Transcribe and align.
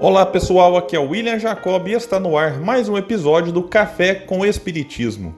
Olá 0.00 0.24
pessoal, 0.24 0.76
aqui 0.76 0.94
é 0.94 1.00
o 1.00 1.08
William 1.08 1.40
Jacob 1.40 1.88
e 1.88 1.92
está 1.92 2.20
no 2.20 2.36
ar 2.38 2.60
mais 2.60 2.88
um 2.88 2.96
episódio 2.96 3.50
do 3.50 3.64
Café 3.64 4.14
com 4.14 4.46
Espiritismo. 4.46 5.34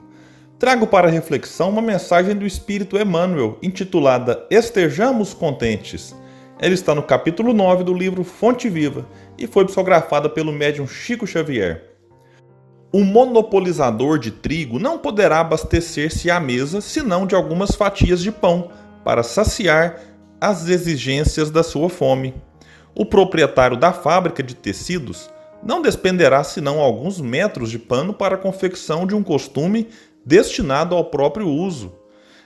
Trago 0.59 0.85
para 0.85 1.09
reflexão 1.09 1.71
uma 1.71 1.81
mensagem 1.81 2.35
do 2.35 2.45
Espírito 2.45 2.95
Emmanuel 2.95 3.57
intitulada 3.63 4.45
Estejamos 4.51 5.33
Contentes. 5.33 6.15
Ela 6.59 6.75
está 6.75 6.93
no 6.93 7.01
capítulo 7.01 7.53
9 7.53 7.83
do 7.83 7.91
livro 7.91 8.23
Fonte 8.23 8.69
Viva 8.69 9.03
e 9.35 9.47
foi 9.47 9.65
psicografada 9.65 10.29
pelo 10.29 10.51
médium 10.51 10.85
Chico 10.85 11.25
Xavier. 11.25 11.95
O 12.93 13.03
monopolizador 13.03 14.19
de 14.19 14.29
trigo 14.29 14.77
não 14.77 14.99
poderá 14.99 15.39
abastecer-se 15.39 16.29
à 16.29 16.39
mesa 16.39 16.81
senão 16.81 17.25
de 17.25 17.33
algumas 17.33 17.73
fatias 17.73 18.21
de 18.21 18.31
pão 18.31 18.69
para 19.03 19.23
saciar 19.23 19.99
as 20.39 20.69
exigências 20.69 21.49
da 21.49 21.63
sua 21.63 21.89
fome 21.89 22.35
o 22.95 23.05
proprietário 23.05 23.77
da 23.77 23.93
fábrica 23.93 24.43
de 24.43 24.55
tecidos 24.55 25.29
não 25.63 25.81
despenderá 25.81 26.43
senão 26.43 26.79
alguns 26.79 27.21
metros 27.21 27.69
de 27.69 27.79
pano 27.79 28.13
para 28.13 28.35
a 28.35 28.37
confecção 28.37 29.05
de 29.05 29.15
um 29.15 29.23
costume 29.23 29.87
destinado 30.25 30.95
ao 30.95 31.05
próprio 31.05 31.47
uso. 31.47 31.93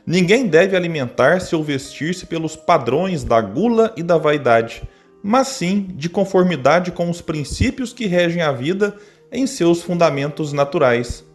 Ninguém 0.06 0.48
deve 0.48 0.76
alimentar-se 0.76 1.56
ou 1.56 1.64
vestir-se 1.64 2.26
pelos 2.26 2.56
padrões 2.56 3.24
da 3.24 3.42
gula 3.42 3.94
e 3.98 4.04
da 4.04 4.18
vaidade, 4.18 4.84
mas 5.24 5.48
sim 5.48 5.88
de 5.96 6.10
conformidade 6.10 6.92
com 6.92 7.10
os 7.10 7.22
princípios 7.22 7.92
que 7.92 8.06
regem 8.06 8.42
a 8.42 8.52
vida 8.52 8.96
em 9.32 9.48
seus 9.48 9.82
fundamentos 9.82 10.54
naturais. 10.54 11.26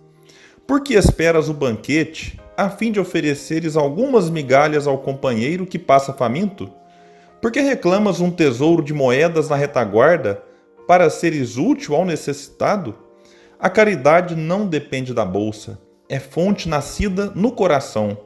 Por 0.66 0.82
que 0.82 0.94
esperas 0.94 1.48
o 1.48 1.54
banquete, 1.54 2.38
a 2.56 2.70
fim 2.70 2.92
de 2.92 3.00
ofereceres 3.00 3.76
algumas 3.76 4.30
migalhas 4.30 4.86
ao 4.86 4.98
companheiro 4.98 5.66
que 5.66 5.78
passa 5.78 6.12
faminto? 6.12 6.70
Por 7.40 7.50
que 7.50 7.60
reclamas 7.60 8.20
um 8.20 8.30
tesouro 8.30 8.82
de 8.82 8.92
moedas 8.92 9.48
na 9.48 9.56
retaguarda 9.56 10.42
para 10.86 11.08
seres 11.08 11.56
útil 11.56 11.94
ao 11.94 12.04
necessitado? 12.04 12.94
A 13.58 13.70
caridade 13.70 14.36
não 14.36 14.66
depende 14.66 15.14
da 15.14 15.24
bolsa, 15.24 15.80
é 16.06 16.18
fonte 16.18 16.68
nascida 16.68 17.32
no 17.34 17.52
coração. 17.52 18.18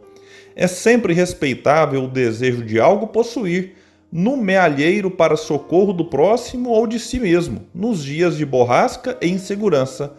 É 0.57 0.67
sempre 0.67 1.15
respeitável 1.15 2.03
o 2.03 2.09
desejo 2.09 2.65
de 2.65 2.81
algo 2.81 3.07
possuir, 3.07 3.77
no 4.11 4.37
mealheiro 4.37 5.11
para 5.11 5.37
socorro 5.37 5.93
do 5.93 6.05
próximo 6.05 6.71
ou 6.71 6.85
de 6.85 6.99
si 6.99 7.21
mesmo, 7.21 7.67
nos 7.73 8.03
dias 8.03 8.37
de 8.37 8.45
borrasca 8.45 9.17
e 9.23 9.29
insegurança. 9.29 10.13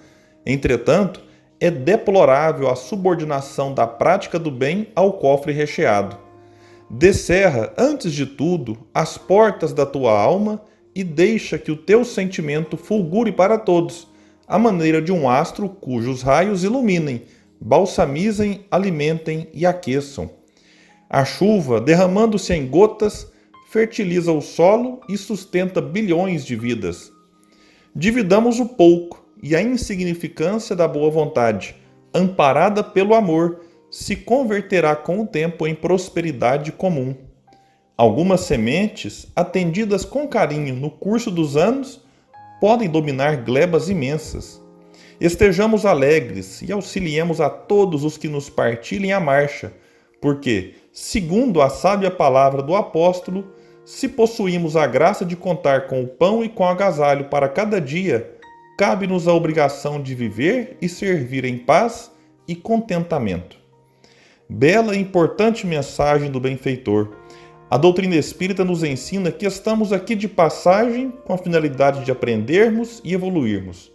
Entretanto, 0.45 1.21
é 1.59 1.69
deplorável 1.69 2.69
a 2.69 2.75
subordinação 2.75 3.73
da 3.73 3.87
prática 3.87 4.39
do 4.39 4.51
bem 4.51 4.87
ao 4.95 5.13
cofre 5.13 5.51
recheado. 5.51 6.24
Descerra, 6.89 7.73
antes 7.77 8.13
de 8.13 8.25
tudo, 8.25 8.77
as 8.93 9.17
portas 9.17 9.73
da 9.73 9.85
tua 9.85 10.17
alma 10.19 10.61
e 10.93 11.03
deixa 11.03 11.57
que 11.57 11.71
o 11.71 11.75
teu 11.75 12.05
sentimento 12.05 12.77
fulgure 12.77 13.31
para 13.31 13.57
todos, 13.57 14.07
à 14.47 14.59
maneira 14.59 15.01
de 15.01 15.11
um 15.11 15.27
astro 15.27 15.67
cujos 15.67 16.21
raios 16.21 16.63
iluminem, 16.63 17.23
balsamizem, 17.59 18.65
alimentem 18.69 19.49
e 19.53 19.65
aqueçam. 19.65 20.29
A 21.09 21.25
chuva, 21.25 21.81
derramando-se 21.81 22.53
em 22.53 22.67
gotas, 22.67 23.31
fertiliza 23.69 24.31
o 24.31 24.41
solo 24.41 25.01
e 25.09 25.17
sustenta 25.17 25.81
bilhões 25.81 26.45
de 26.45 26.55
vidas. 26.55 27.11
Dividamos 27.95 28.59
o 28.59 28.67
pouco 28.67 29.25
e 29.41 29.55
a 29.55 29.61
insignificância 29.61 30.75
da 30.75 30.87
boa 30.87 31.09
vontade, 31.09 31.75
amparada 32.13 32.83
pelo 32.83 33.15
amor, 33.15 33.61
se 33.89 34.15
converterá 34.15 34.95
com 34.95 35.21
o 35.21 35.27
tempo 35.27 35.65
em 35.67 35.75
prosperidade 35.75 36.71
comum. 36.71 37.15
Algumas 37.97 38.41
sementes, 38.41 39.27
atendidas 39.35 40.03
com 40.03 40.27
carinho 40.27 40.75
no 40.75 40.89
curso 40.89 41.31
dos 41.31 41.55
anos, 41.55 42.01
podem 42.59 42.89
dominar 42.89 43.37
glebas 43.37 43.89
imensas. 43.89 44.61
Estejamos 45.19 45.85
alegres 45.85 46.61
e 46.61 46.71
auxiliemos 46.73 47.39
a 47.39 47.49
todos 47.49 48.03
os 48.03 48.17
que 48.17 48.27
nos 48.27 48.49
partilhem 48.49 49.13
a 49.13 49.19
marcha, 49.19 49.71
porque, 50.19 50.73
segundo 50.91 51.61
a 51.61 51.69
sábia 51.69 52.11
palavra 52.11 52.61
do 52.61 52.75
apóstolo, 52.75 53.47
se 53.85 54.09
possuímos 54.09 54.75
a 54.75 54.87
graça 54.87 55.23
de 55.23 55.35
contar 55.35 55.87
com 55.87 56.01
o 56.01 56.07
pão 56.07 56.43
e 56.43 56.49
com 56.49 56.63
o 56.63 56.67
agasalho 56.67 57.25
para 57.25 57.47
cada 57.47 57.79
dia, 57.79 58.35
cabe-nos 58.77 59.27
a 59.27 59.33
obrigação 59.33 60.01
de 60.01 60.13
viver 60.13 60.75
e 60.81 60.89
servir 60.89 61.45
em 61.45 61.57
paz 61.57 62.11
e 62.47 62.55
contentamento. 62.55 63.64
Bela 64.47 64.95
e 64.95 64.99
importante 64.99 65.65
mensagem 65.65 66.29
do 66.29 66.39
benfeitor. 66.39 67.09
A 67.69 67.77
doutrina 67.77 68.15
espírita 68.15 68.63
nos 68.63 68.83
ensina 68.83 69.31
que 69.31 69.45
estamos 69.45 69.91
aqui 69.91 70.13
de 70.13 70.27
passagem 70.27 71.11
com 71.25 71.33
a 71.33 71.37
finalidade 71.37 72.05
de 72.05 72.11
aprendermos 72.11 73.01
e 73.03 73.13
evoluirmos. 73.13 73.91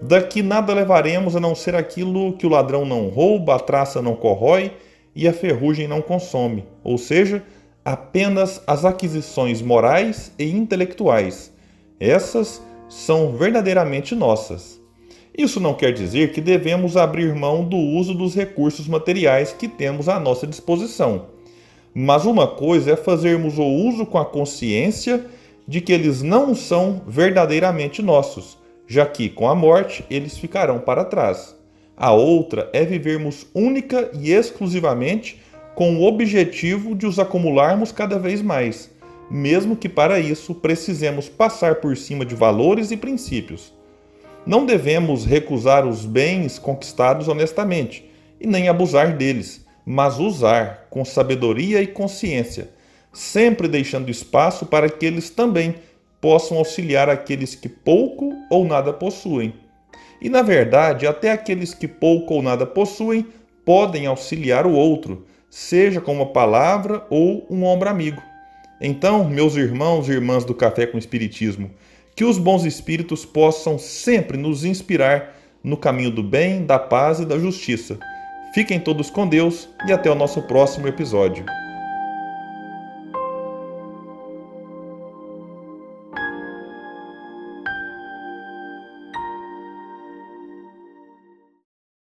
Daqui 0.00 0.42
nada 0.42 0.72
levaremos 0.72 1.34
a 1.34 1.40
não 1.40 1.56
ser 1.56 1.74
aquilo 1.74 2.34
que 2.34 2.46
o 2.46 2.48
ladrão 2.48 2.86
não 2.86 3.08
rouba, 3.08 3.56
a 3.56 3.58
traça 3.58 4.00
não 4.00 4.14
corrói 4.14 4.72
e 5.14 5.26
a 5.26 5.32
ferrugem 5.32 5.88
não 5.88 6.00
consome, 6.00 6.64
ou 6.84 6.96
seja, 6.96 7.42
apenas 7.84 8.62
as 8.66 8.84
aquisições 8.84 9.60
morais 9.60 10.32
e 10.38 10.48
intelectuais. 10.50 11.52
Essas 11.98 12.62
são 12.88 13.36
verdadeiramente 13.36 14.14
nossas. 14.14 14.79
Isso 15.36 15.60
não 15.60 15.74
quer 15.74 15.92
dizer 15.92 16.32
que 16.32 16.40
devemos 16.40 16.96
abrir 16.96 17.34
mão 17.34 17.64
do 17.64 17.76
uso 17.76 18.14
dos 18.14 18.34
recursos 18.34 18.88
materiais 18.88 19.52
que 19.52 19.68
temos 19.68 20.08
à 20.08 20.18
nossa 20.18 20.46
disposição. 20.46 21.26
Mas 21.94 22.24
uma 22.24 22.46
coisa 22.46 22.92
é 22.92 22.96
fazermos 22.96 23.58
o 23.58 23.64
uso 23.64 24.06
com 24.06 24.18
a 24.18 24.24
consciência 24.24 25.24
de 25.66 25.80
que 25.80 25.92
eles 25.92 26.22
não 26.22 26.54
são 26.54 27.02
verdadeiramente 27.06 28.02
nossos, 28.02 28.58
já 28.86 29.06
que 29.06 29.28
com 29.28 29.48
a 29.48 29.54
morte 29.54 30.04
eles 30.10 30.36
ficarão 30.36 30.80
para 30.80 31.04
trás. 31.04 31.54
A 31.96 32.12
outra 32.12 32.68
é 32.72 32.84
vivermos 32.84 33.46
única 33.54 34.10
e 34.14 34.32
exclusivamente 34.32 35.40
com 35.74 35.96
o 35.96 36.06
objetivo 36.06 36.94
de 36.94 37.06
os 37.06 37.18
acumularmos 37.18 37.92
cada 37.92 38.18
vez 38.18 38.42
mais, 38.42 38.90
mesmo 39.30 39.76
que 39.76 39.88
para 39.88 40.18
isso 40.18 40.54
precisemos 40.54 41.28
passar 41.28 41.76
por 41.76 41.96
cima 41.96 42.24
de 42.24 42.34
valores 42.34 42.90
e 42.90 42.96
princípios. 42.96 43.72
Não 44.46 44.64
devemos 44.64 45.24
recusar 45.24 45.86
os 45.86 46.06
bens 46.06 46.58
conquistados 46.58 47.28
honestamente 47.28 48.10
e 48.40 48.46
nem 48.46 48.68
abusar 48.68 49.16
deles, 49.16 49.66
mas 49.84 50.18
usar 50.18 50.86
com 50.88 51.04
sabedoria 51.04 51.82
e 51.82 51.86
consciência, 51.86 52.70
sempre 53.12 53.68
deixando 53.68 54.10
espaço 54.10 54.64
para 54.64 54.88
que 54.88 55.04
eles 55.04 55.30
também 55.30 55.74
possam 56.20 56.58
auxiliar 56.58 57.08
aqueles 57.08 57.54
que 57.54 57.68
pouco 57.68 58.32
ou 58.50 58.64
nada 58.64 58.92
possuem. 58.92 59.54
E 60.20 60.28
na 60.28 60.42
verdade, 60.42 61.06
até 61.06 61.30
aqueles 61.30 61.74
que 61.74 61.88
pouco 61.88 62.34
ou 62.34 62.42
nada 62.42 62.66
possuem 62.66 63.26
podem 63.64 64.06
auxiliar 64.06 64.66
o 64.66 64.72
outro, 64.72 65.26
seja 65.48 66.00
com 66.00 66.14
uma 66.14 66.26
palavra 66.26 67.06
ou 67.10 67.46
um 67.50 67.64
ombro 67.64 67.88
amigo. 67.88 68.22
Então, 68.80 69.28
meus 69.28 69.56
irmãos 69.56 70.08
e 70.08 70.12
irmãs 70.12 70.44
do 70.44 70.54
Café 70.54 70.86
com 70.86 70.96
Espiritismo, 70.96 71.70
que 72.14 72.24
os 72.24 72.38
bons 72.38 72.64
espíritos 72.64 73.24
possam 73.24 73.78
sempre 73.78 74.36
nos 74.36 74.64
inspirar 74.64 75.36
no 75.62 75.76
caminho 75.76 76.10
do 76.10 76.22
bem, 76.22 76.64
da 76.64 76.78
paz 76.78 77.20
e 77.20 77.26
da 77.26 77.38
justiça. 77.38 77.98
Fiquem 78.54 78.80
todos 78.80 79.10
com 79.10 79.28
Deus 79.28 79.68
e 79.86 79.92
até 79.92 80.10
o 80.10 80.14
nosso 80.14 80.42
próximo 80.42 80.88
episódio. 80.88 81.44